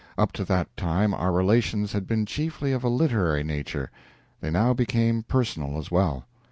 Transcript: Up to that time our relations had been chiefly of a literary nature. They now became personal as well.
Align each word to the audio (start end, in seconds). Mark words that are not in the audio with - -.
Up 0.17 0.31
to 0.31 0.43
that 0.45 0.75
time 0.75 1.13
our 1.13 1.31
relations 1.31 1.91
had 1.91 2.07
been 2.07 2.25
chiefly 2.25 2.71
of 2.71 2.83
a 2.83 2.89
literary 2.89 3.43
nature. 3.43 3.91
They 4.39 4.49
now 4.49 4.73
became 4.73 5.21
personal 5.21 5.77
as 5.77 5.91
well. 5.91 6.25